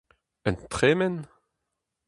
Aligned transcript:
Un 0.47 0.55
tremen? 0.71 1.15